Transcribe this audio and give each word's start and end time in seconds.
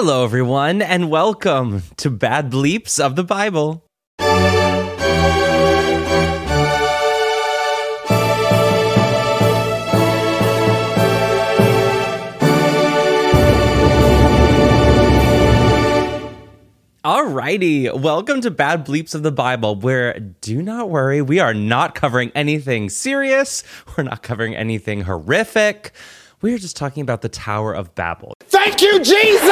Hello, 0.00 0.22
everyone, 0.22 0.80
and 0.80 1.10
welcome 1.10 1.82
to 1.96 2.08
Bad 2.08 2.52
Bleeps 2.52 3.04
of 3.04 3.16
the 3.16 3.24
Bible. 3.24 3.84
Alrighty, 17.04 18.00
welcome 18.00 18.40
to 18.42 18.52
Bad 18.52 18.86
Bleeps 18.86 19.16
of 19.16 19.24
the 19.24 19.32
Bible, 19.32 19.74
where 19.74 20.16
do 20.20 20.62
not 20.62 20.90
worry, 20.90 21.20
we 21.20 21.40
are 21.40 21.54
not 21.54 21.96
covering 21.96 22.30
anything 22.36 22.88
serious, 22.88 23.64
we're 23.96 24.04
not 24.04 24.22
covering 24.22 24.54
anything 24.54 25.00
horrific. 25.00 25.92
We 26.40 26.54
are 26.54 26.58
just 26.58 26.76
talking 26.76 27.00
about 27.02 27.22
the 27.22 27.28
Tower 27.28 27.74
of 27.74 27.96
Babel. 27.96 28.32
Thank 28.44 28.80
you, 28.80 29.00
Jesus! 29.02 29.42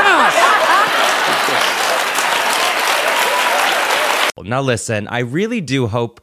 Now, 4.45 4.61
listen, 4.61 5.09
I 5.09 5.21
really 5.21 5.61
do 5.61 5.89
hope. 5.89 6.21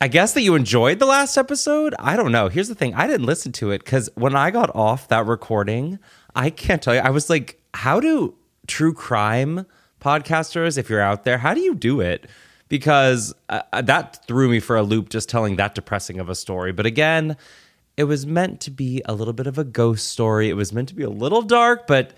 I 0.00 0.08
guess 0.08 0.32
that 0.32 0.40
you 0.40 0.54
enjoyed 0.54 0.98
the 0.98 1.04
last 1.04 1.36
episode. 1.36 1.94
I 1.98 2.16
don't 2.16 2.32
know. 2.32 2.48
Here's 2.48 2.68
the 2.68 2.74
thing 2.74 2.94
I 2.94 3.06
didn't 3.06 3.26
listen 3.26 3.52
to 3.52 3.70
it 3.70 3.84
because 3.84 4.08
when 4.14 4.34
I 4.34 4.50
got 4.50 4.74
off 4.74 5.08
that 5.08 5.26
recording, 5.26 5.98
I 6.34 6.48
can't 6.48 6.80
tell 6.80 6.94
you. 6.94 7.00
I 7.00 7.10
was 7.10 7.28
like, 7.28 7.60
how 7.74 8.00
do 8.00 8.34
true 8.66 8.94
crime 8.94 9.66
podcasters, 10.00 10.78
if 10.78 10.88
you're 10.88 11.02
out 11.02 11.24
there, 11.24 11.36
how 11.36 11.52
do 11.52 11.60
you 11.60 11.74
do 11.74 12.00
it? 12.00 12.26
Because 12.70 13.34
uh, 13.50 13.82
that 13.82 14.24
threw 14.26 14.48
me 14.48 14.60
for 14.60 14.76
a 14.76 14.82
loop 14.82 15.10
just 15.10 15.28
telling 15.28 15.56
that 15.56 15.74
depressing 15.74 16.18
of 16.18 16.30
a 16.30 16.34
story. 16.34 16.72
But 16.72 16.86
again, 16.86 17.36
it 18.00 18.04
was 18.04 18.24
meant 18.24 18.60
to 18.60 18.70
be 18.70 19.02
a 19.04 19.12
little 19.12 19.34
bit 19.34 19.46
of 19.46 19.58
a 19.58 19.64
ghost 19.64 20.08
story. 20.08 20.48
It 20.48 20.54
was 20.54 20.72
meant 20.72 20.88
to 20.88 20.94
be 20.94 21.02
a 21.02 21.10
little 21.10 21.42
dark, 21.42 21.86
but 21.86 22.14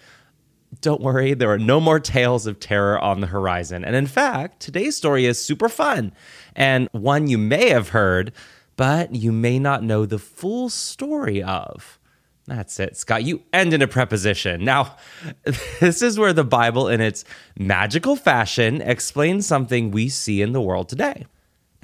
don't 0.80 1.00
worry, 1.00 1.34
there 1.34 1.50
are 1.50 1.58
no 1.58 1.80
more 1.80 1.98
tales 1.98 2.46
of 2.46 2.60
terror 2.60 3.00
on 3.00 3.20
the 3.20 3.26
horizon. 3.26 3.84
And 3.84 3.96
in 3.96 4.06
fact, 4.06 4.60
today's 4.60 4.96
story 4.96 5.26
is 5.26 5.44
super 5.44 5.68
fun 5.68 6.12
and 6.54 6.88
one 6.92 7.26
you 7.26 7.36
may 7.36 7.70
have 7.70 7.88
heard, 7.88 8.32
but 8.76 9.12
you 9.12 9.32
may 9.32 9.58
not 9.58 9.82
know 9.82 10.06
the 10.06 10.20
full 10.20 10.70
story 10.70 11.42
of. 11.42 11.98
That's 12.46 12.78
it, 12.78 12.96
Scott. 12.96 13.24
You 13.24 13.42
end 13.52 13.74
in 13.74 13.82
a 13.82 13.88
preposition. 13.88 14.64
Now, 14.64 14.94
this 15.80 16.00
is 16.00 16.16
where 16.16 16.32
the 16.32 16.44
Bible, 16.44 16.86
in 16.86 17.00
its 17.00 17.24
magical 17.58 18.14
fashion, 18.14 18.80
explains 18.82 19.48
something 19.48 19.90
we 19.90 20.08
see 20.08 20.42
in 20.42 20.52
the 20.52 20.60
world 20.60 20.88
today. 20.88 21.26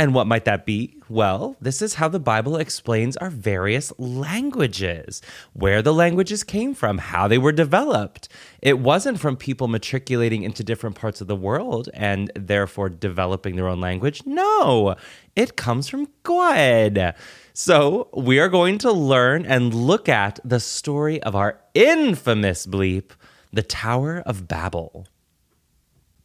And 0.00 0.14
what 0.14 0.28
might 0.28 0.44
that 0.44 0.64
be? 0.64 0.94
Well, 1.08 1.56
this 1.60 1.82
is 1.82 1.94
how 1.94 2.08
the 2.08 2.20
Bible 2.20 2.56
explains 2.56 3.16
our 3.16 3.30
various 3.30 3.92
languages, 3.98 5.20
where 5.54 5.82
the 5.82 5.92
languages 5.92 6.44
came 6.44 6.72
from, 6.72 6.98
how 6.98 7.26
they 7.26 7.36
were 7.36 7.50
developed. 7.50 8.28
It 8.62 8.78
wasn't 8.78 9.18
from 9.18 9.36
people 9.36 9.66
matriculating 9.66 10.44
into 10.44 10.62
different 10.62 10.94
parts 10.94 11.20
of 11.20 11.26
the 11.26 11.34
world 11.34 11.88
and 11.94 12.30
therefore 12.36 12.90
developing 12.90 13.56
their 13.56 13.66
own 13.66 13.80
language. 13.80 14.22
No, 14.24 14.94
it 15.34 15.56
comes 15.56 15.88
from 15.88 16.06
God. 16.22 17.14
So, 17.52 18.08
we 18.14 18.38
are 18.38 18.48
going 18.48 18.78
to 18.78 18.92
learn 18.92 19.44
and 19.46 19.74
look 19.74 20.08
at 20.08 20.38
the 20.44 20.60
story 20.60 21.20
of 21.24 21.34
our 21.34 21.58
infamous 21.74 22.68
bleep, 22.68 23.10
the 23.52 23.64
Tower 23.64 24.22
of 24.24 24.46
Babel. 24.46 25.08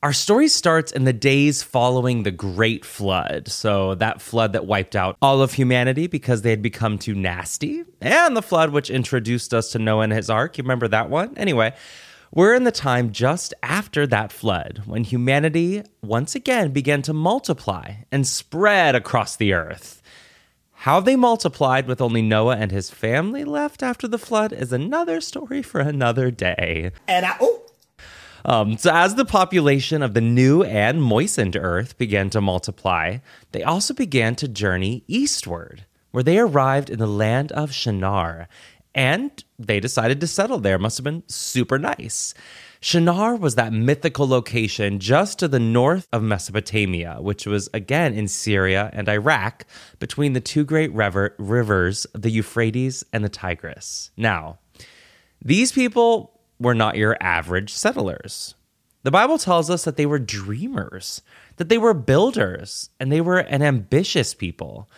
Our 0.03 0.11
story 0.11 0.49
starts 0.49 0.91
in 0.91 1.05
the 1.05 1.13
days 1.13 1.63
following 1.63 2.23
the 2.23 2.31
Great 2.31 2.83
Flood. 2.83 3.47
So, 3.47 3.95
that 3.95 4.19
flood 4.19 4.51
that 4.51 4.65
wiped 4.65 4.97
out 4.97 5.15
all 5.21 5.41
of 5.41 5.53
humanity 5.53 6.07
because 6.07 6.41
they 6.41 6.49
had 6.49 6.61
become 6.61 6.97
too 6.97 7.15
nasty, 7.15 7.85
and 8.01 8.35
the 8.35 8.41
flood 8.41 8.71
which 8.71 8.89
introduced 8.89 9.53
us 9.53 9.71
to 9.71 9.79
Noah 9.79 10.03
and 10.03 10.11
his 10.11 10.29
ark. 10.29 10.57
You 10.57 10.65
remember 10.65 10.89
that 10.89 11.09
one? 11.09 11.37
Anyway, 11.37 11.73
we're 12.33 12.53
in 12.53 12.65
the 12.65 12.71
time 12.71 13.13
just 13.13 13.53
after 13.63 14.05
that 14.07 14.33
flood 14.33 14.81
when 14.85 15.05
humanity 15.05 15.83
once 16.01 16.35
again 16.35 16.73
began 16.73 17.01
to 17.03 17.13
multiply 17.13 17.93
and 18.11 18.27
spread 18.27 18.95
across 18.95 19.37
the 19.37 19.53
earth. 19.53 20.01
How 20.73 20.99
they 20.99 21.15
multiplied 21.15 21.87
with 21.87 22.01
only 22.01 22.21
Noah 22.21 22.57
and 22.57 22.71
his 22.73 22.89
family 22.89 23.45
left 23.45 23.81
after 23.81 24.09
the 24.09 24.17
flood 24.17 24.51
is 24.51 24.73
another 24.73 25.21
story 25.21 25.61
for 25.61 25.79
another 25.79 26.29
day. 26.29 26.91
And 27.07 27.25
I, 27.25 27.37
oh, 27.39 27.62
um, 28.45 28.77
so, 28.77 28.91
as 28.93 29.15
the 29.15 29.25
population 29.25 30.01
of 30.01 30.13
the 30.13 30.21
new 30.21 30.63
and 30.63 31.01
moistened 31.01 31.55
earth 31.55 31.97
began 31.97 32.29
to 32.31 32.41
multiply, 32.41 33.19
they 33.51 33.63
also 33.63 33.93
began 33.93 34.35
to 34.35 34.47
journey 34.47 35.03
eastward, 35.07 35.85
where 36.11 36.23
they 36.23 36.37
arrived 36.37 36.89
in 36.89 36.99
the 36.99 37.07
land 37.07 37.51
of 37.53 37.73
Shinar. 37.73 38.47
And 38.95 39.43
they 39.57 39.79
decided 39.79 40.19
to 40.21 40.27
settle 40.27 40.59
there. 40.59 40.77
Must 40.77 40.97
have 40.97 41.03
been 41.03 41.23
super 41.27 41.79
nice. 41.79 42.35
Shinar 42.79 43.37
was 43.37 43.55
that 43.55 43.71
mythical 43.71 44.27
location 44.27 44.99
just 44.99 45.39
to 45.39 45.47
the 45.47 45.59
north 45.59 46.07
of 46.11 46.21
Mesopotamia, 46.21 47.17
which 47.21 47.47
was 47.47 47.69
again 47.73 48.13
in 48.13 48.27
Syria 48.27 48.89
and 48.91 49.07
Iraq, 49.07 49.65
between 49.99 50.33
the 50.33 50.41
two 50.41 50.65
great 50.65 50.91
river, 50.91 51.33
rivers, 51.39 52.05
the 52.13 52.29
Euphrates 52.29 53.03
and 53.13 53.23
the 53.23 53.29
Tigris. 53.29 54.11
Now, 54.17 54.59
these 55.41 55.71
people 55.71 56.32
were 56.63 56.73
not 56.73 56.97
your 56.97 57.15
average 57.21 57.71
settlers. 57.71 58.55
The 59.03 59.11
Bible 59.11 59.37
tells 59.37 59.69
us 59.69 59.83
that 59.83 59.97
they 59.97 60.05
were 60.05 60.19
dreamers, 60.19 61.21
that 61.57 61.69
they 61.69 61.77
were 61.77 61.93
builders, 61.93 62.89
and 62.99 63.11
they 63.11 63.21
were 63.21 63.39
an 63.39 63.61
ambitious 63.61 64.33
people. 64.33 64.89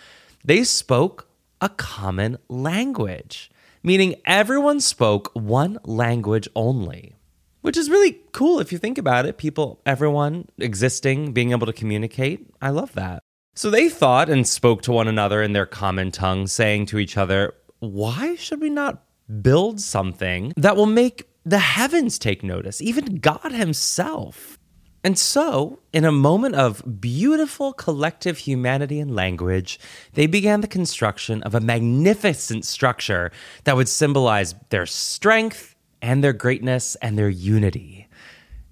They 0.44 0.64
spoke 0.64 1.28
a 1.60 1.70
common 1.70 2.38
language, 2.48 3.50
meaning 3.82 4.16
everyone 4.26 4.80
spoke 4.80 5.32
one 5.34 5.80
language 5.84 6.48
only, 6.56 7.16
which 7.62 7.78
is 7.78 7.90
really 7.90 8.20
cool 8.32 8.60
if 8.60 8.72
you 8.72 8.78
think 8.78 9.00
about 9.00 9.26
it. 9.26 9.38
People, 9.38 9.82
everyone 9.88 10.48
existing, 10.60 11.34
being 11.34 11.52
able 11.52 11.66
to 11.66 11.74
communicate. 11.74 12.48
I 12.62 12.70
love 12.70 12.94
that. 12.94 13.24
So 13.56 13.72
they 13.72 13.90
thought 13.90 14.30
and 14.30 14.48
spoke 14.48 14.84
to 14.84 14.92
one 14.92 15.08
another 15.08 15.42
in 15.42 15.54
their 15.54 15.66
common 15.66 16.12
tongue, 16.12 16.46
saying 16.46 16.88
to 16.88 17.00
each 17.00 17.18
other, 17.18 17.56
Why 17.80 18.36
should 18.36 18.62
we 18.62 18.70
not 18.70 19.02
build 19.42 19.80
something 19.82 20.54
that 20.58 20.76
will 20.76 20.86
make 20.86 21.28
the 21.46 21.60
heavens 21.60 22.18
take 22.18 22.44
notice, 22.44 22.82
even 22.82 23.18
God 23.18 23.52
Himself. 23.52 24.58
And 25.04 25.20
so, 25.20 25.82
in 25.94 26.04
a 26.04 26.12
moment 26.12 26.56
of 26.56 27.00
beautiful 27.00 27.74
collective 27.74 28.40
humanity 28.40 29.00
and 29.00 29.16
language, 29.16 29.80
they 30.14 30.26
began 30.26 30.62
the 30.62 30.68
construction 30.68 31.44
of 31.44 31.54
a 31.54 31.60
magnificent 31.60 32.66
structure 32.66 33.32
that 33.66 33.76
would 33.76 33.88
symbolize 33.88 34.56
their 34.70 34.88
strength 34.88 35.76
and 36.02 36.24
their 36.24 36.34
greatness 36.34 36.96
and 37.04 37.20
their 37.20 37.30
unity. 37.30 38.08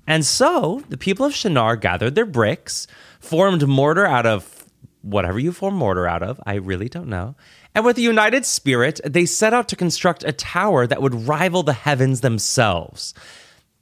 And 0.07 0.25
so, 0.25 0.83
the 0.89 0.97
people 0.97 1.23
of 1.25 1.35
Shinar 1.35 1.75
gathered 1.75 2.15
their 2.15 2.25
bricks, 2.25 2.87
formed 3.19 3.67
mortar 3.67 4.07
out 4.07 4.25
of 4.25 4.43
whatever 5.03 5.37
you 5.37 5.51
form 5.51 5.75
mortar 5.75 6.07
out 6.07 6.23
of, 6.23 6.41
I 6.45 6.55
really 6.55 6.89
don't 6.89 7.09
know, 7.09 7.35
and 7.75 7.85
with 7.85 7.97
a 7.97 8.01
united 8.01 8.45
spirit, 8.45 8.99
they 9.05 9.25
set 9.25 9.53
out 9.53 9.67
to 9.69 9.75
construct 9.75 10.23
a 10.23 10.31
tower 10.31 10.87
that 10.87 11.01
would 11.01 11.27
rival 11.27 11.61
the 11.61 11.73
heavens 11.73 12.21
themselves. 12.21 13.13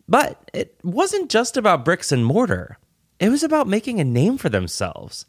But 0.07 0.49
it 0.53 0.77
wasn't 0.83 1.31
just 1.31 1.55
about 1.55 1.85
bricks 1.85 2.11
and 2.11 2.25
mortar, 2.25 2.77
it 3.19 3.29
was 3.29 3.43
about 3.43 3.67
making 3.67 3.99
a 3.99 4.03
name 4.03 4.37
for 4.37 4.49
themselves. 4.49 5.25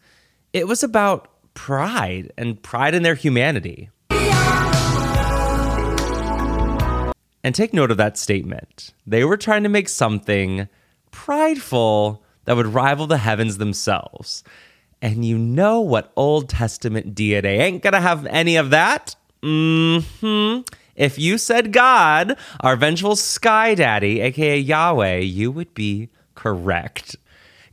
It 0.53 0.67
was 0.67 0.83
about 0.83 1.29
pride 1.55 2.33
and 2.39 2.63
pride 2.63 2.95
in 2.95 3.03
their 3.03 3.15
humanity. 3.15 3.91
And 7.45 7.55
take 7.55 7.75
note 7.75 7.91
of 7.91 7.97
that 7.97 8.17
statement. 8.17 8.95
They 9.07 9.25
were 9.25 9.37
trying 9.37 9.65
to 9.65 9.69
make 9.69 9.89
something 9.89 10.69
prideful 11.11 12.25
that 12.45 12.57
would 12.57 12.67
rival 12.69 13.07
the 13.07 13.19
heavens 13.19 13.59
themselves. 13.59 14.43
And 15.03 15.25
you 15.25 15.37
know 15.37 15.81
what 15.81 16.13
Old 16.15 16.49
Testament 16.49 17.15
deity 17.15 17.49
ain't 17.49 17.83
gonna 17.83 18.01
have 18.01 18.25
any 18.27 18.57
of 18.57 18.71
that? 18.71 19.17
hmm. 19.43 20.61
If 20.95 21.19
you 21.19 21.39
said 21.39 21.73
God, 21.73 22.37
our 22.61 22.77
vengeful 22.77 23.17
sky 23.17 23.75
daddy, 23.75 24.21
aka 24.21 24.57
Yahweh, 24.57 25.19
you 25.19 25.51
would 25.51 25.75
be 25.75 26.11
correct. 26.37 27.17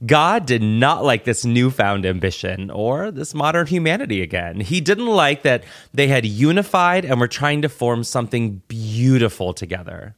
God 0.06 0.45
did 0.45 0.63
not 0.63 1.03
like 1.03 1.25
this 1.25 1.44
newfound 1.44 2.06
ambition 2.06 2.71
or 2.71 3.12
this 3.12 3.36
modern 3.36 3.68
humanity 3.68 4.21
again. 4.21 4.62
He 4.62 4.80
didn't 4.80 5.07
like 5.07 5.44
that 5.44 5.65
they 5.94 6.07
had 6.07 6.25
unified 6.25 7.03
and 7.03 7.19
were 7.19 7.27
trying 7.27 7.62
to 7.62 7.69
form 7.69 8.03
something 8.03 8.62
beautiful 8.69 9.53
together. 9.53 10.15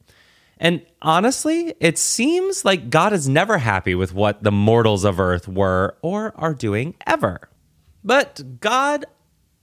And 0.61 0.85
honestly, 1.01 1.73
it 1.79 1.97
seems 1.97 2.63
like 2.63 2.91
God 2.91 3.13
is 3.13 3.27
never 3.27 3.57
happy 3.57 3.95
with 3.95 4.13
what 4.13 4.43
the 4.43 4.51
mortals 4.51 5.03
of 5.03 5.19
earth 5.19 5.47
were 5.47 5.97
or 6.03 6.33
are 6.35 6.53
doing 6.53 6.93
ever. 7.07 7.49
But 8.03 8.59
God 8.59 9.05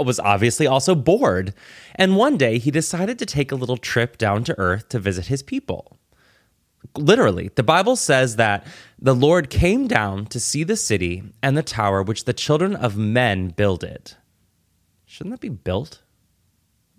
was 0.00 0.18
obviously 0.18 0.66
also 0.66 0.96
bored, 0.96 1.54
and 1.94 2.16
one 2.16 2.36
day 2.36 2.58
he 2.58 2.72
decided 2.72 3.16
to 3.20 3.26
take 3.26 3.52
a 3.52 3.56
little 3.56 3.76
trip 3.76 4.18
down 4.18 4.42
to 4.44 4.58
earth 4.58 4.88
to 4.88 4.98
visit 4.98 5.26
his 5.26 5.40
people. 5.40 5.96
Literally, 6.96 7.50
the 7.54 7.62
Bible 7.62 7.94
says 7.94 8.34
that 8.34 8.66
the 8.98 9.14
Lord 9.14 9.50
came 9.50 9.86
down 9.86 10.26
to 10.26 10.40
see 10.40 10.64
the 10.64 10.76
city 10.76 11.22
and 11.42 11.56
the 11.56 11.62
tower 11.62 12.02
which 12.02 12.24
the 12.24 12.32
children 12.32 12.74
of 12.74 12.96
men 12.96 13.48
builded. 13.50 14.14
Shouldn't 15.06 15.32
that 15.32 15.40
be 15.40 15.48
built? 15.48 16.02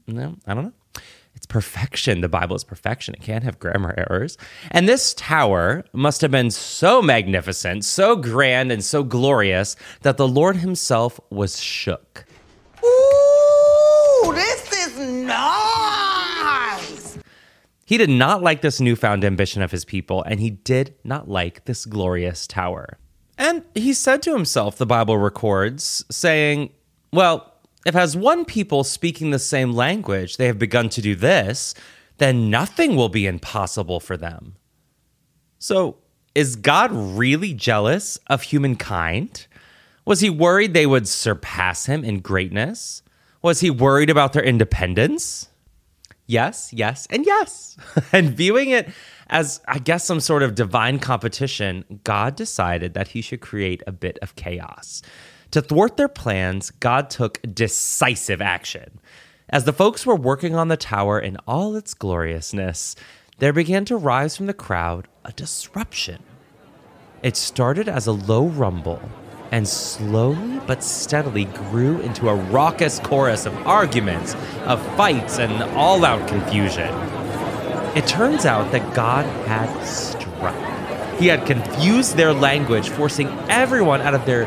No, 0.07 0.37
I 0.47 0.53
don't 0.53 0.65
know. 0.65 0.73
Perfection. 1.49 2.21
The 2.21 2.29
Bible 2.29 2.55
is 2.55 2.63
perfection. 2.63 3.15
It 3.15 3.21
can't 3.21 3.43
have 3.43 3.59
grammar 3.59 3.93
errors. 3.97 4.37
And 4.71 4.87
this 4.87 5.13
tower 5.15 5.83
must 5.93 6.21
have 6.21 6.31
been 6.31 6.51
so 6.51 7.01
magnificent, 7.01 7.83
so 7.83 8.15
grand, 8.15 8.71
and 8.71 8.83
so 8.83 9.03
glorious 9.03 9.75
that 10.03 10.17
the 10.17 10.27
Lord 10.27 10.55
himself 10.57 11.19
was 11.31 11.61
shook. 11.61 12.25
Ooh, 12.85 14.31
this 14.33 14.71
is 14.71 14.97
nice. 15.25 17.17
He 17.83 17.97
did 17.97 18.11
not 18.11 18.43
like 18.43 18.61
this 18.61 18.79
newfound 18.79 19.25
ambition 19.25 19.63
of 19.63 19.71
his 19.71 19.83
people, 19.83 20.21
and 20.21 20.39
he 20.39 20.51
did 20.51 20.93
not 21.03 21.27
like 21.27 21.65
this 21.65 21.85
glorious 21.85 22.45
tower. 22.45 22.99
And 23.39 23.63
he 23.73 23.93
said 23.93 24.21
to 24.23 24.33
himself, 24.33 24.77
the 24.77 24.85
Bible 24.85 25.17
records, 25.17 26.05
saying, 26.11 26.69
Well, 27.11 27.48
if 27.89 27.95
as 27.95 28.15
one 28.15 28.45
people 28.45 28.83
speaking 28.83 29.31
the 29.31 29.39
same 29.39 29.73
language 29.73 30.37
they 30.37 30.45
have 30.45 30.59
begun 30.59 30.89
to 30.89 31.01
do 31.01 31.15
this, 31.15 31.73
then 32.19 32.49
nothing 32.51 32.95
will 32.95 33.09
be 33.09 33.25
impossible 33.25 33.99
for 33.99 34.15
them. 34.15 34.55
So, 35.57 35.97
is 36.35 36.55
God 36.55 36.91
really 36.91 37.53
jealous 37.53 38.19
of 38.27 38.43
humankind? 38.43 39.47
Was 40.05 40.19
he 40.19 40.29
worried 40.29 40.73
they 40.73 40.85
would 40.85 41.07
surpass 41.07 41.87
him 41.87 42.05
in 42.05 42.19
greatness? 42.19 43.01
Was 43.41 43.61
he 43.61 43.71
worried 43.71 44.11
about 44.11 44.33
their 44.33 44.43
independence? 44.43 45.49
Yes, 46.27 46.71
yes, 46.71 47.07
and 47.09 47.25
yes. 47.25 47.75
and 48.13 48.37
viewing 48.37 48.69
it 48.69 48.89
as, 49.29 49.61
I 49.67 49.79
guess, 49.79 50.05
some 50.05 50.19
sort 50.19 50.43
of 50.43 50.53
divine 50.53 50.99
competition, 50.99 52.01
God 52.03 52.35
decided 52.35 52.93
that 52.93 53.09
he 53.09 53.21
should 53.21 53.41
create 53.41 53.81
a 53.87 53.91
bit 53.91 54.19
of 54.21 54.35
chaos. 54.35 55.01
To 55.51 55.61
thwart 55.63 55.97
their 55.97 56.07
plans, 56.07 56.69
God 56.79 57.09
took 57.09 57.39
decisive 57.41 58.39
action. 58.39 58.99
As 59.49 59.63
the 59.63 59.73
folks 59.73 60.05
were 60.05 60.15
working 60.15 60.53
on 60.53 60.67
the 60.67 60.77
tower 60.77 61.19
in 61.19 61.37
all 61.47 61.75
its 61.75 61.95
gloriousness, 61.95 62.95
there 63.39 63.53
began 63.53 63.83
to 63.85 63.97
rise 63.97 64.37
from 64.37 64.45
the 64.45 64.53
crowd 64.53 65.07
a 65.25 65.31
disruption. 65.31 66.21
It 67.23 67.35
started 67.35 67.89
as 67.89 68.05
a 68.05 68.11
low 68.11 68.45
rumble 68.45 69.01
and 69.51 69.67
slowly 69.67 70.59
but 70.67 70.83
steadily 70.83 71.45
grew 71.45 71.99
into 72.01 72.29
a 72.29 72.35
raucous 72.35 72.99
chorus 72.99 73.47
of 73.47 73.55
arguments, 73.65 74.35
of 74.65 74.79
fights, 74.95 75.39
and 75.39 75.63
all 75.75 76.05
out 76.05 76.27
confusion. 76.27 76.93
It 77.97 78.05
turns 78.05 78.45
out 78.45 78.71
that 78.71 78.93
God 78.93 79.25
had 79.47 79.83
struck. 79.83 80.55
He 81.19 81.25
had 81.25 81.47
confused 81.47 82.15
their 82.15 82.33
language, 82.33 82.89
forcing 82.89 83.27
everyone 83.49 84.01
out 84.01 84.13
of 84.13 84.25
their 84.27 84.45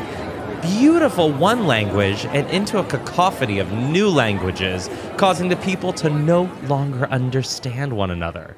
beautiful 0.63 1.31
one 1.31 1.67
language 1.67 2.25
and 2.27 2.49
into 2.49 2.79
a 2.79 2.83
cacophony 2.85 3.59
of 3.59 3.71
new 3.71 4.09
languages, 4.09 4.89
causing 5.17 5.49
the 5.49 5.55
people 5.57 5.93
to 5.93 6.09
no 6.09 6.49
longer 6.67 7.07
understand 7.09 7.93
one 7.93 8.11
another. 8.11 8.55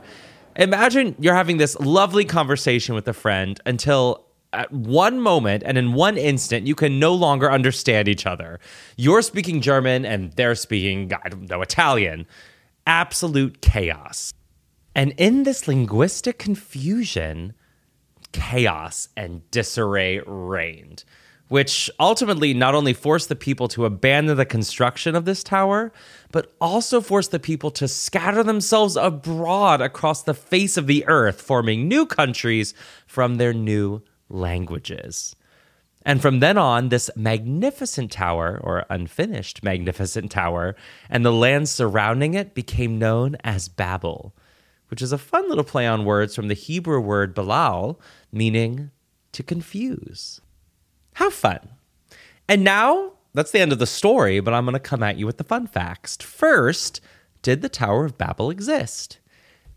Imagine 0.56 1.16
you're 1.20 1.36
having 1.36 1.58
this 1.58 1.78
lovely 1.80 2.24
conversation 2.24 2.96
with 2.96 3.08
a 3.08 3.14
friend 3.14 3.60
until 3.66 4.26
at 4.54 4.72
one 4.72 5.20
moment 5.20 5.64
and 5.66 5.78
in 5.78 5.94
one 5.94 6.18
instant, 6.18 6.66
you 6.66 6.76
can 6.76 7.00
no 7.00 7.14
longer 7.14 7.52
understand 7.52 8.08
each 8.08 8.26
other. 8.26 8.60
You're 8.96 9.22
speaking 9.22 9.62
German 9.62 10.06
and 10.06 10.32
they're 10.34 10.56
speaking, 10.56 11.12
I 11.24 11.30
don't 11.30 11.50
know, 11.50 11.62
Italian. 11.62 12.26
Absolute 12.88 13.62
chaos. 13.62 14.32
And 14.96 15.14
in 15.18 15.44
this 15.44 15.68
linguistic 15.68 16.40
confusion, 16.40 17.54
chaos 18.32 19.10
and 19.18 19.50
disarray 19.52 20.22
reigned, 20.26 21.04
which 21.48 21.90
ultimately 22.00 22.54
not 22.54 22.74
only 22.74 22.94
forced 22.94 23.30
the 23.30 23.36
people 23.36 23.68
to 23.68 23.86
abandon 23.86 24.36
the 24.36 24.46
construction 24.46 25.16
of 25.16 25.26
this 25.26 25.44
tower, 25.44 25.92
but 26.32 26.54
also 26.60 27.02
forced 27.02 27.32
the 27.32 27.40
people 27.40 27.70
to 27.72 27.88
scatter 27.88 28.44
themselves 28.44 28.96
abroad 28.96 29.80
across 29.82 30.24
the 30.24 30.34
face 30.34 30.76
of 30.76 30.88
the 30.88 31.06
earth, 31.08 31.42
forming 31.42 31.88
new 31.88 32.06
countries 32.06 32.74
from 33.06 33.36
their 33.36 33.54
new 33.54 34.02
languages. 34.30 35.36
And 36.04 36.22
from 36.22 36.40
then 36.40 36.58
on, 36.58 36.90
this 36.90 37.10
magnificent 37.16 38.12
tower, 38.12 38.60
or 38.64 38.86
unfinished 38.90 39.64
magnificent 39.64 40.32
tower, 40.32 40.76
and 41.10 41.26
the 41.26 41.34
land 41.34 41.68
surrounding 41.68 42.36
it 42.36 42.54
became 42.54 43.00
known 43.00 43.38
as 43.44 43.68
Babel, 43.68 44.36
which 44.90 45.02
is 45.02 45.12
a 45.12 45.18
fun 45.18 45.50
little 45.50 45.64
play 45.64 45.88
on 45.88 46.06
words 46.06 46.36
from 46.36 46.48
the 46.48 46.54
Hebrew 46.54 47.00
word 47.00 47.36
balal, 47.36 48.00
meaning 48.32 48.92
to 49.32 49.42
confuse. 49.42 50.42
How 51.16 51.30
fun. 51.30 51.60
And 52.48 52.64
now, 52.64 53.14
that's 53.34 53.52
the 53.52 53.60
end 53.60 53.72
of 53.72 53.80
the 53.80 53.88
story, 53.88 54.40
but 54.40 54.54
I'm 54.54 54.66
going 54.66 54.74
to 54.74 54.80
come 54.80 55.02
at 55.02 55.18
you 55.18 55.26
with 55.26 55.38
the 55.38 55.44
fun 55.44 55.66
facts. 55.66 56.18
First, 56.18 57.02
did 57.42 57.62
the 57.62 57.70
Tower 57.70 58.06
of 58.06 58.18
Babel 58.18 58.50
exist? 58.50 59.20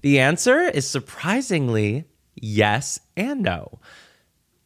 The 0.00 0.19
answer 0.19 0.62
is 0.62 0.87
surprisingly 0.87 2.05
yes 2.35 3.00
and 3.17 3.43
no. 3.43 3.79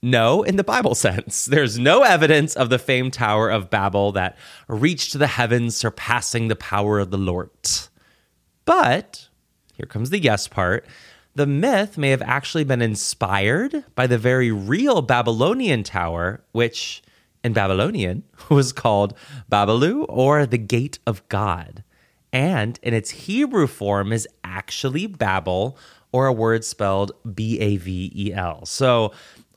No, 0.02 0.42
in 0.42 0.56
the 0.56 0.64
Bible 0.64 0.94
sense. 0.96 1.44
There's 1.44 1.78
no 1.78 2.02
evidence 2.02 2.56
of 2.56 2.70
the 2.70 2.78
famed 2.78 3.12
Tower 3.12 3.50
of 3.50 3.70
Babel 3.70 4.12
that 4.12 4.36
reached 4.66 5.18
the 5.18 5.26
heavens, 5.26 5.76
surpassing 5.76 6.48
the 6.48 6.56
power 6.56 6.98
of 6.98 7.10
the 7.10 7.18
Lord. 7.18 7.50
But, 8.64 9.28
here 9.74 9.86
comes 9.86 10.08
the 10.08 10.18
yes 10.20 10.48
part, 10.48 10.86
the 11.34 11.46
myth 11.46 11.96
may 11.96 12.10
have 12.10 12.22
actually 12.22 12.64
been 12.64 12.82
inspired 12.82 13.84
by 13.94 14.06
the 14.06 14.18
very 14.18 14.50
real 14.50 15.02
Babylonian 15.02 15.82
tower, 15.82 16.42
which 16.52 17.02
in 17.42 17.52
Babylonian 17.52 18.22
was 18.50 18.72
called 18.72 19.14
Babalu 19.50 20.06
or 20.08 20.46
the 20.46 20.58
Gate 20.58 20.98
of 21.06 21.26
God. 21.28 21.82
And 22.32 22.78
in 22.82 22.94
its 22.94 23.10
Hebrew 23.10 23.66
form 23.66 24.12
is 24.12 24.26
actually 24.42 25.06
Babel 25.06 25.76
or 26.12 26.26
a 26.26 26.32
word 26.32 26.64
spelled 26.64 27.12
B 27.34 27.58
A 27.60 27.76
V 27.76 28.12
E 28.14 28.32
L. 28.32 28.64
So 28.64 29.12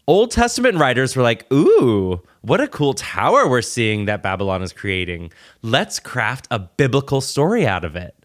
Old 0.08 0.32
Testament 0.32 0.78
writers 0.78 1.16
were 1.16 1.24
like, 1.24 1.52
ooh, 1.52 2.22
what 2.42 2.62
a 2.62 2.68
cool 2.68 2.94
tower 2.94 3.48
we're 3.50 3.62
seeing 3.62 4.06
that 4.06 4.22
Babylon 4.22 4.62
is 4.62 4.72
creating. 4.72 5.32
Let's 5.62 6.00
craft 6.00 6.48
a 6.52 6.60
biblical 6.60 7.22
story 7.22 7.66
out 7.66 7.84
of 7.84 7.96
it. 7.96 8.16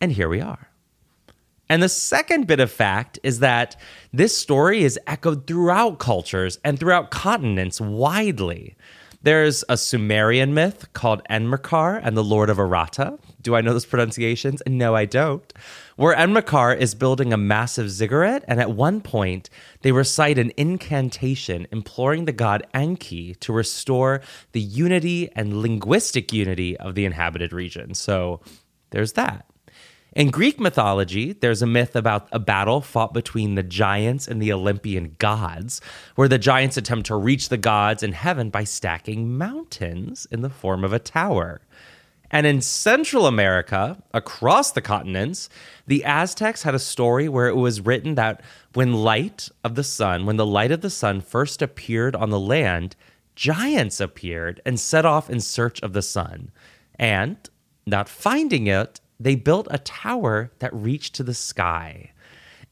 And 0.00 0.10
here 0.10 0.28
we 0.28 0.40
are. 0.40 0.71
And 1.68 1.82
the 1.82 1.88
second 1.88 2.46
bit 2.46 2.60
of 2.60 2.70
fact 2.70 3.18
is 3.22 3.38
that 3.38 3.76
this 4.12 4.36
story 4.36 4.82
is 4.82 4.98
echoed 5.06 5.46
throughout 5.46 5.98
cultures 5.98 6.58
and 6.64 6.78
throughout 6.78 7.10
continents 7.10 7.80
widely. 7.80 8.76
There's 9.24 9.62
a 9.68 9.76
Sumerian 9.76 10.52
myth 10.52 10.92
called 10.94 11.22
Enmerkar 11.30 12.00
and 12.02 12.16
the 12.16 12.24
Lord 12.24 12.50
of 12.50 12.56
Aratta. 12.56 13.20
Do 13.40 13.54
I 13.54 13.60
know 13.60 13.72
those 13.72 13.86
pronunciations? 13.86 14.60
No, 14.66 14.96
I 14.96 15.04
don't. 15.04 15.52
Where 15.94 16.16
Enmerkar 16.16 16.76
is 16.76 16.96
building 16.96 17.32
a 17.32 17.36
massive 17.36 17.88
ziggurat, 17.88 18.44
and 18.48 18.60
at 18.60 18.72
one 18.72 19.00
point, 19.00 19.48
they 19.82 19.92
recite 19.92 20.38
an 20.38 20.50
incantation 20.56 21.68
imploring 21.70 22.24
the 22.24 22.32
god 22.32 22.66
Enki 22.74 23.36
to 23.36 23.52
restore 23.52 24.22
the 24.50 24.60
unity 24.60 25.30
and 25.36 25.62
linguistic 25.62 26.32
unity 26.32 26.76
of 26.78 26.96
the 26.96 27.04
inhabited 27.04 27.52
region. 27.52 27.94
So 27.94 28.40
there's 28.90 29.12
that. 29.12 29.46
In 30.14 30.30
Greek 30.30 30.60
mythology, 30.60 31.32
there's 31.32 31.62
a 31.62 31.66
myth 31.66 31.96
about 31.96 32.28
a 32.32 32.38
battle 32.38 32.82
fought 32.82 33.14
between 33.14 33.54
the 33.54 33.62
giants 33.62 34.28
and 34.28 34.42
the 34.42 34.52
Olympian 34.52 35.16
gods, 35.18 35.80
where 36.16 36.28
the 36.28 36.38
giants 36.38 36.76
attempt 36.76 37.06
to 37.06 37.16
reach 37.16 37.48
the 37.48 37.56
gods 37.56 38.02
in 38.02 38.12
heaven 38.12 38.50
by 38.50 38.64
stacking 38.64 39.38
mountains 39.38 40.26
in 40.30 40.42
the 40.42 40.50
form 40.50 40.84
of 40.84 40.92
a 40.92 40.98
tower. 40.98 41.62
And 42.30 42.46
in 42.46 42.60
Central 42.60 43.26
America, 43.26 44.02
across 44.12 44.72
the 44.72 44.82
continents, 44.82 45.48
the 45.86 46.04
Aztecs 46.04 46.62
had 46.62 46.74
a 46.74 46.78
story 46.78 47.28
where 47.28 47.48
it 47.48 47.56
was 47.56 47.80
written 47.80 48.14
that 48.16 48.42
when 48.74 48.92
light 48.92 49.48
of 49.64 49.76
the 49.76 49.84
sun, 49.84 50.26
when 50.26 50.36
the 50.36 50.46
light 50.46 50.72
of 50.72 50.82
the 50.82 50.90
sun 50.90 51.22
first 51.22 51.62
appeared 51.62 52.14
on 52.14 52.28
the 52.28 52.40
land, 52.40 52.96
giants 53.34 53.98
appeared 53.98 54.60
and 54.66 54.78
set 54.78 55.06
off 55.06 55.30
in 55.30 55.40
search 55.40 55.80
of 55.80 55.94
the 55.94 56.02
sun. 56.02 56.50
And, 56.98 57.36
not 57.86 58.08
finding 58.08 58.66
it, 58.66 59.00
they 59.24 59.34
built 59.34 59.68
a 59.70 59.78
tower 59.78 60.50
that 60.58 60.74
reached 60.74 61.14
to 61.14 61.22
the 61.22 61.34
sky. 61.34 62.12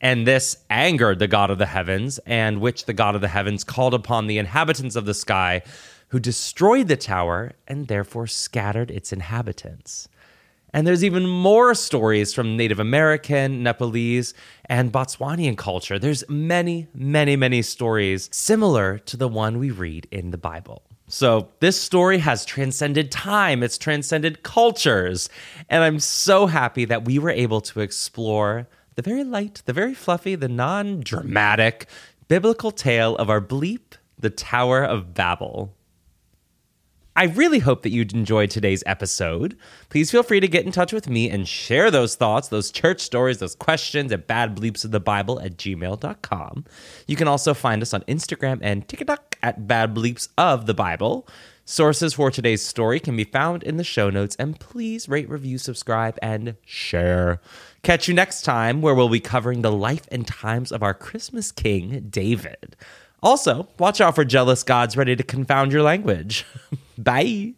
And 0.01 0.27
this 0.27 0.57
angered 0.71 1.19
the 1.19 1.29
God 1.29 1.51
of 1.51 1.59
the 1.59 1.67
heavens, 1.67 2.19
and 2.27 2.61
which 2.61 2.87
the 2.87 2.95
God 2.95 3.15
of 3.15 3.21
the 3.21 3.29
heavens 3.29 3.65
called 3.65 3.95
upon 3.95 4.27
the 4.27 4.39
inhabitants 4.39 4.97
of 4.97 5.05
the 5.05 5.15
sky, 5.15 5.63
who 6.09 6.19
destroyed 6.19 6.89
the 6.89 6.97
tower 6.97 7.53
and 7.69 7.87
therefore 7.87 8.27
scattered 8.27 8.91
its 8.91 9.13
inhabitants. 9.13 10.09
And 10.73 10.87
there's 10.87 11.05
even 11.05 11.27
more 11.27 11.75
stories 11.75 12.33
from 12.33 12.57
Native 12.57 12.79
American, 12.79 13.63
Nepalese, 13.63 14.35
and 14.67 14.93
Botswanian 14.93 15.57
culture. 15.57 15.99
There's 15.99 16.29
many, 16.29 16.87
many, 16.95 17.37
many 17.37 17.63
stories 17.63 18.29
similar 18.33 18.99
to 18.99 19.17
the 19.17 19.29
one 19.29 19.59
we 19.59 19.71
read 19.71 20.07
in 20.11 20.31
the 20.31 20.39
Bible. 20.39 20.83
So, 21.13 21.49
this 21.59 21.79
story 21.79 22.19
has 22.19 22.45
transcended 22.45 23.11
time, 23.11 23.65
it's 23.65 23.77
transcended 23.77 24.45
cultures. 24.45 25.29
And 25.69 25.83
I'm 25.83 25.99
so 25.99 26.47
happy 26.47 26.85
that 26.85 27.05
we 27.05 27.19
were 27.19 27.31
able 27.31 27.61
to 27.63 27.81
explore 27.81 28.69
the 28.95 29.03
very 29.03 29.25
light, 29.25 29.63
the 29.67 29.73
very 29.73 29.93
fluffy, 29.93 30.37
the 30.37 30.49
non 30.49 31.01
dramatic 31.01 31.87
biblical 32.29 32.71
tale 32.71 33.17
of 33.17 33.29
our 33.29 33.41
bleep, 33.41 33.95
the 34.21 34.31
Tower 34.31 34.85
of 34.85 35.13
Babel. 35.13 35.75
I 37.17 37.25
really 37.25 37.59
hope 37.59 37.83
that 37.83 37.91
you 37.91 38.03
enjoyed 38.03 38.51
today's 38.51 38.85
episode. 38.87 39.57
Please 39.89 40.13
feel 40.13 40.23
free 40.23 40.39
to 40.39 40.47
get 40.47 40.65
in 40.65 40.71
touch 40.71 40.93
with 40.93 41.09
me 41.09 41.29
and 41.29 41.47
share 41.47 41.91
those 41.91 42.15
thoughts, 42.15 42.49
those 42.49 42.71
church 42.71 43.01
stories, 43.01 43.39
those 43.39 43.57
questions 43.57 44.13
at 44.13 44.29
badbleeps 44.29 44.85
of 44.85 44.93
the 44.93 45.01
Bible 45.01 45.41
at 45.41 45.57
gmail.com. 45.57 46.65
You 47.09 47.17
can 47.17 47.27
also 47.27 47.53
find 47.53 47.83
us 47.83 47.93
on 47.93 48.03
Instagram 48.03 48.61
and 48.63 48.87
TikTok 48.87 49.30
at 49.43 49.67
Bad 49.67 49.95
Bleeps 49.95 50.29
of 50.37 50.67
the 50.67 50.75
Bible. 50.75 51.27
Sources 51.65 52.15
for 52.15 52.31
today's 52.33 52.65
story 52.65 52.99
can 52.99 53.17
be 53.17 53.23
found 53.23 53.63
in 53.63 53.77
the 53.77 53.85
show 53.85 54.11
notes, 54.11 54.35
and 54.41 54.59
please 54.59 55.09
rate, 55.09 55.29
review, 55.29 55.57
subscribe, 55.57 56.19
and 56.21 56.57
share. 56.65 57.41
Catch 57.83 58.09
you 58.09 58.15
next 58.15 58.43
time, 58.43 58.83
where 58.83 58.95
we'll 58.95 59.09
be 59.09 59.21
covering 59.21 59.63
the 59.63 59.71
life 59.71 60.03
and 60.11 60.27
times 60.27 60.73
of 60.73 60.83
our 60.83 60.95
Christmas 60.95 61.53
king, 61.53 62.09
David. 62.11 62.75
Also, 63.23 63.69
watch 63.79 64.01
out 64.01 64.15
for 64.17 64.25
jealous 64.25 64.63
gods 64.63 64.97
ready 64.97 65.15
to 65.15 65.23
confound 65.23 65.73
your 65.73 65.83
language. 65.83 66.45
Bye. 66.99 67.55